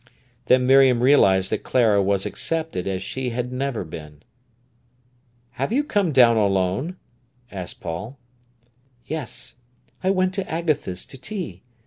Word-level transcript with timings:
Then 0.47 0.65
Miriam 0.65 1.03
realised 1.03 1.51
that 1.51 1.61
Clara 1.61 2.01
was 2.01 2.25
accepted 2.25 2.87
as 2.87 3.03
she 3.03 3.29
had 3.29 3.53
never 3.53 3.83
been. 3.83 4.23
"Have 5.51 5.71
you 5.71 5.83
come 5.83 6.11
down 6.11 6.37
alone?" 6.37 6.97
asked 7.51 7.81
Paul. 7.81 8.17
"Yes; 9.05 9.57
I 10.03 10.09
went 10.09 10.33
to 10.33 10.51
Agatha's 10.51 11.05
to 11.05 11.19
tea. 11.19 11.61